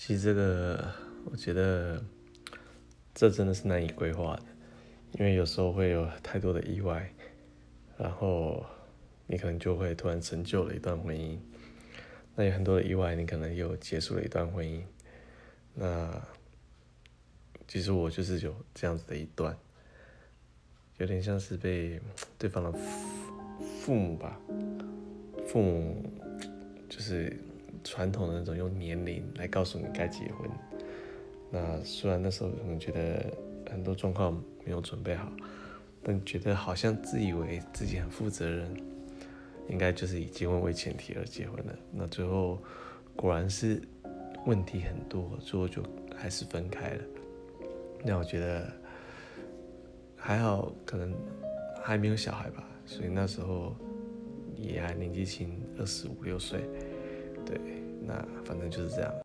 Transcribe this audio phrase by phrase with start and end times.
[0.00, 2.00] 其实这个，我觉得
[3.12, 4.42] 这真的是难以规划的，
[5.18, 7.12] 因为有时候会有太多的意外，
[7.98, 8.64] 然后
[9.26, 11.36] 你可能就会突然成就了一段婚姻。
[12.36, 14.80] 那有很多的意外，你可能又结束了一段婚姻。
[15.74, 16.08] 那
[17.66, 19.58] 其实我就是有这样子的一段，
[20.98, 22.00] 有点像是被
[22.38, 22.78] 对方的父
[23.80, 24.40] 父母吧，
[25.48, 26.08] 父母
[26.88, 27.36] 就是。
[27.90, 30.46] 传统的那种用年龄来告诉你该结婚，
[31.50, 33.24] 那虽然那时候可能觉得
[33.70, 35.32] 很多状况没有准备好，
[36.02, 38.68] 但觉得好像自以为自己很负责任，
[39.70, 41.74] 应该就是以结婚为前提而结婚了。
[41.90, 42.62] 那最后
[43.16, 43.80] 果然是
[44.44, 45.82] 问题很多，最后就
[46.14, 47.02] 还是分开了。
[48.04, 48.70] 那我觉得
[50.14, 51.14] 还好，可能
[51.82, 53.74] 还没有小孩吧，所以那时候
[54.54, 56.60] 也还年纪轻，二十五六岁。
[58.08, 59.12] 对，那反正就是这样。